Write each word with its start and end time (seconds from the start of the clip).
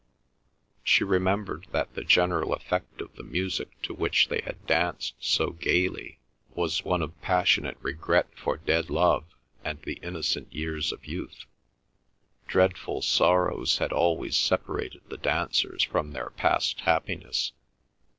She 0.83 1.03
remembered 1.03 1.67
that 1.73 1.93
the 1.93 2.03
general 2.03 2.53
effect 2.53 3.01
of 3.01 3.13
the 3.15 3.21
music 3.23 3.79
to 3.83 3.93
which 3.93 4.29
they 4.29 4.41
had 4.41 4.65
danced 4.65 5.13
so 5.19 5.51
gaily 5.51 6.17
was 6.55 6.83
one 6.83 7.03
of 7.03 7.21
passionate 7.21 7.77
regret 7.81 8.25
for 8.35 8.57
dead 8.57 8.89
love 8.89 9.25
and 9.63 9.79
the 9.83 9.99
innocent 10.01 10.51
years 10.51 10.91
of 10.91 11.05
youth; 11.05 11.45
dreadful 12.47 13.03
sorrows 13.03 13.77
had 13.77 13.93
always 13.93 14.35
separated 14.35 15.01
the 15.07 15.17
dancers 15.17 15.83
from 15.83 16.13
their 16.13 16.31
past 16.31 16.79
happiness. 16.81 17.51